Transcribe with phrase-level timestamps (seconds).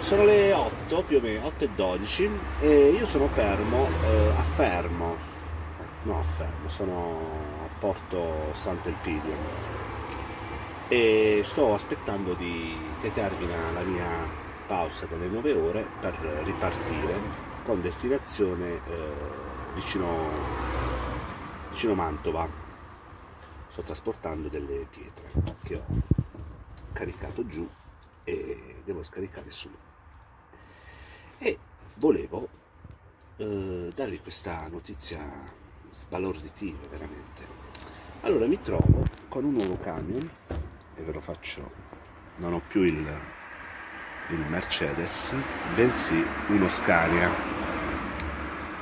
[0.00, 4.42] sono le 8 più o meno, 8 e 12 e io sono fermo, eh, a
[4.42, 5.14] fermo,
[5.78, 7.18] eh, no a fermo, sono
[7.78, 9.68] Porto Sant'Elpidio.
[10.88, 14.08] E sto aspettando di, che termina la mia
[14.66, 16.14] pausa delle 9 ore per
[16.44, 17.14] ripartire
[17.64, 19.12] con destinazione eh,
[19.74, 20.30] vicino,
[21.70, 22.48] vicino Mantova
[23.68, 25.30] sto trasportando delle pietre
[25.62, 25.84] che ho
[26.92, 27.68] caricato giù
[28.24, 29.70] e devo scaricare su
[32.00, 32.48] volevo
[33.36, 35.20] eh, darvi questa notizia
[35.92, 37.60] sbalorditiva veramente
[38.22, 40.30] allora mi trovo con un nuovo camion
[40.94, 41.70] e ve lo faccio,
[42.36, 42.98] non ho più il,
[44.28, 45.34] il Mercedes,
[45.74, 47.30] bensì uno Scania.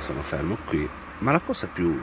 [0.00, 0.86] Sono fermo qui,
[1.20, 1.98] ma la cosa più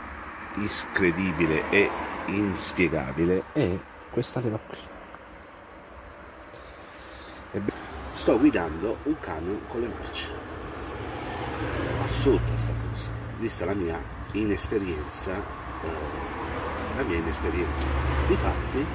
[0.56, 1.88] incredibile e
[2.26, 3.78] inspiegabile è
[4.10, 4.78] questa leva qui.
[8.14, 10.59] Sto guidando un camion con le marce.
[12.04, 14.02] Assurda sta cosa, vista la mia
[14.34, 15.34] inesperienza.
[15.34, 16.30] Eh,
[16.96, 17.88] la mia inesperienza.
[18.28, 18.86] Difatti,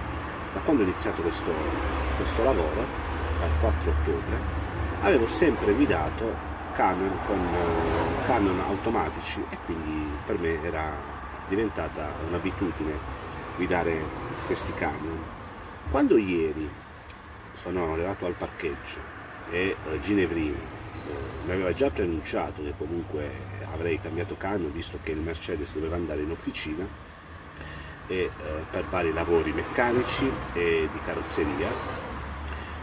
[0.53, 1.51] da quando ho iniziato questo,
[2.17, 2.85] questo lavoro,
[3.39, 4.39] dal 4 ottobre,
[5.01, 10.93] avevo sempre guidato camion con uh, camion automatici e quindi per me era
[11.49, 12.93] diventata un'abitudine
[13.57, 14.03] guidare
[14.47, 15.19] questi camion.
[15.91, 16.69] Quando ieri
[17.53, 18.99] sono arrivato al parcheggio
[19.51, 20.84] e Ginevrini uh,
[21.47, 23.31] mi aveva già preannunciato che comunque
[23.73, 26.87] avrei cambiato camion visto che il Mercedes doveva andare in officina,
[28.07, 28.31] e, eh,
[28.71, 32.03] per vari lavori meccanici e di carrozzeria.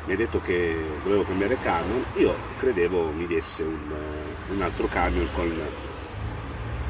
[0.05, 4.87] Mi ha detto che dovevo cambiare camion, io credevo mi desse un, eh, un altro
[4.87, 5.53] camion con,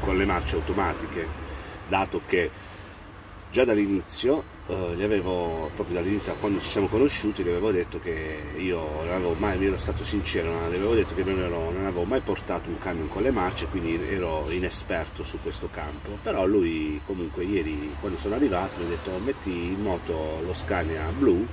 [0.00, 1.26] con le marce automatiche,
[1.88, 2.50] dato che
[3.50, 8.52] già dall'inizio Uh, gli avevo proprio dall'inizio quando ci siamo conosciuti gli avevo detto che
[8.58, 11.84] io non avevo mai mi ero stato sincero gli avevo detto che non, ero, non
[11.84, 16.16] avevo mai portato un camion con le marce quindi ero inesperto su questo campo.
[16.22, 21.10] Però lui comunque ieri quando sono arrivato mi ha detto metti in moto lo Scania
[21.10, 21.44] blu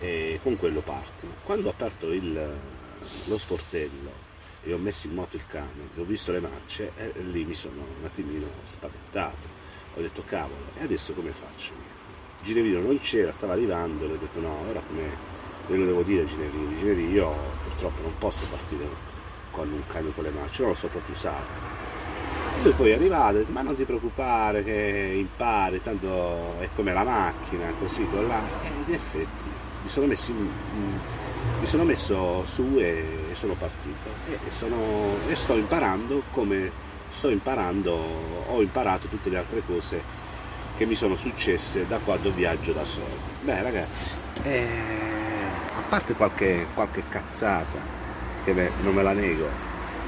[0.00, 1.26] e con quello parti.
[1.44, 4.24] Quando ho aperto il, lo sportello
[4.62, 7.54] e ho messo in moto il camion e ho visto le marce e lì mi
[7.54, 9.46] sono un attimino spaventato.
[9.94, 11.95] Ho detto cavolo e adesso come faccio
[12.46, 15.34] Ginevino non c'era, stava arrivando, e ho detto no, ora come
[15.66, 17.34] glielo devo dire a Ginevino io
[17.64, 18.86] purtroppo non posso partire
[19.50, 21.44] con un camion con le marce, non lo so proprio usare.
[22.58, 27.02] E lui poi è arrivato, ma non ti preoccupare che impari, tanto è come la
[27.02, 28.40] macchina, così, con là.
[28.62, 29.50] E in effetti
[29.82, 30.48] mi sono, messo, in,
[31.58, 34.08] mi sono messo su e, sono partito.
[34.30, 36.70] E, sono, e sto imparando come
[37.10, 37.98] sto imparando,
[38.48, 40.24] ho imparato tutte le altre cose
[40.76, 43.34] che mi sono successe da quando viaggio da solo.
[43.42, 44.10] Beh ragazzi,
[44.42, 44.66] eh,
[45.74, 47.78] a parte qualche, qualche cazzata,
[48.44, 49.48] che me, non me la nego,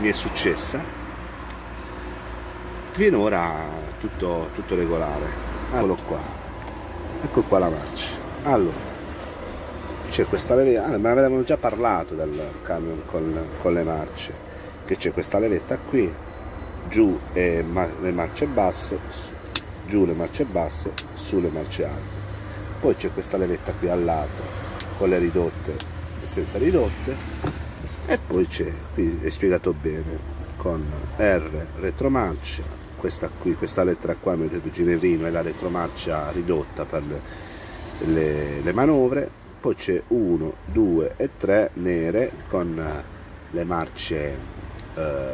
[0.00, 0.80] mi è successa,
[2.92, 5.46] finora tutto, tutto regolare.
[5.72, 6.20] Eccolo qua,
[7.22, 8.16] ecco qua la marcia.
[8.44, 8.96] Allora,
[10.10, 14.32] c'è questa levetta, ah, me avevano già parlato del camion con, con le marce,
[14.84, 16.12] che c'è questa levetta qui,
[16.88, 18.98] giù e ma, le marce basse,
[19.88, 22.26] giù le marce basse, su le marce alte.
[22.80, 24.42] Poi c'è questa levetta qui al lato
[24.98, 25.74] con le ridotte
[26.22, 27.16] e senza ridotte.
[28.06, 30.84] E poi c'è, qui è spiegato bene, con
[31.16, 32.62] R retromarcia,
[32.96, 37.20] questa qui, questa lettera qua detto Ginevrino è la retromarcia ridotta per le,
[38.06, 39.30] le, le manovre,
[39.60, 42.82] poi c'è 1, 2 e 3 nere con
[43.50, 44.36] le marce
[44.94, 45.30] eh,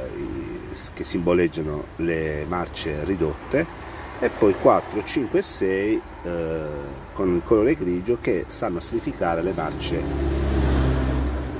[0.92, 6.66] che simboleggiano le marce ridotte e poi 4, 5 e 6 eh,
[7.12, 10.02] con il colore grigio che stanno a significare le marce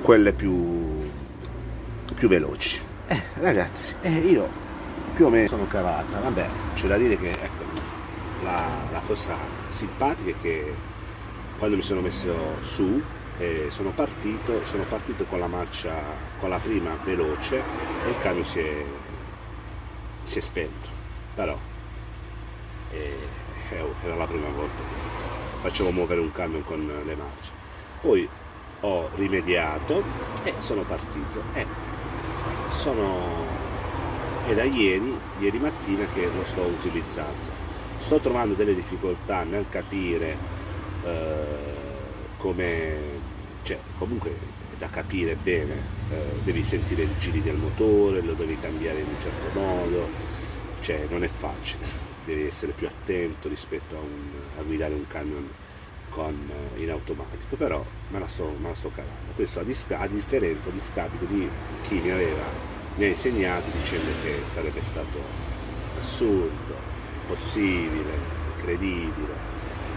[0.02, 1.10] quelle più,
[2.14, 2.80] più veloci.
[3.06, 4.48] Eh, ragazzi, eh, io
[5.14, 7.64] più o meno sono cavata, vabbè, c'è da dire che ecco,
[8.42, 9.34] la, la cosa
[9.68, 10.74] simpatica è che
[11.58, 13.00] quando mi sono messo su
[13.38, 15.94] eh, sono, partito, sono partito con la marcia,
[16.38, 18.84] con la prima veloce e il camion si è,
[20.22, 20.88] si è spento,
[21.34, 21.56] però
[24.02, 27.50] era la prima volta che facevo muovere un camion con le marce.
[28.00, 28.28] Poi
[28.80, 30.02] ho rimediato
[30.42, 31.42] e sono partito.
[31.54, 31.66] Eh,
[32.72, 33.62] sono...
[34.46, 37.52] È da ieri, ieri mattina che lo sto utilizzando.
[37.98, 40.36] Sto trovando delle difficoltà nel capire
[41.04, 41.44] eh,
[42.36, 42.96] come,
[43.62, 44.36] cioè, comunque
[44.78, 45.74] da capire bene,
[46.10, 50.08] eh, devi sentire i giri del motore, lo devi cambiare in un certo modo,
[50.80, 51.86] cioè non è facile,
[52.24, 55.48] devi essere più attento rispetto a, un, a guidare un camion
[56.08, 59.32] con, eh, in automatico, però me la sto, me la sto cavando.
[59.34, 61.48] Questo a, disca, a differenza, a discapito di
[61.86, 65.18] chi mi aveva mi ha insegnato dicendo che sarebbe stato
[65.98, 66.76] assurdo,
[67.26, 68.12] possibile,
[68.56, 69.52] incredibile.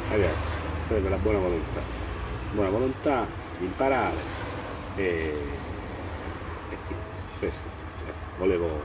[0.10, 2.06] Ragazzi, serve la buona volontà
[2.52, 3.28] buona volontà
[3.60, 4.18] di imparare
[4.96, 5.34] e,
[6.70, 6.78] e
[7.40, 7.68] questo
[8.08, 8.82] eh, volevo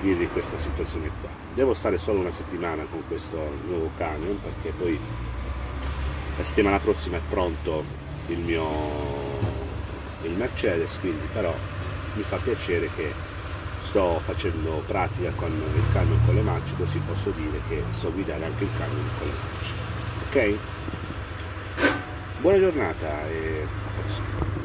[0.00, 3.36] dirvi questa situazione qua devo stare solo una settimana con questo
[3.66, 4.98] nuovo camion perché poi
[6.36, 7.84] la settimana prossima è pronto
[8.26, 8.66] il mio
[10.22, 11.54] il Mercedes quindi però
[12.14, 13.12] mi fa piacere che
[13.80, 18.44] sto facendo pratica con il camion con le marce così posso dire che so guidare
[18.44, 19.88] anche il camion con le marce
[20.28, 20.58] ok?
[22.40, 24.47] Buona giornata e a presto.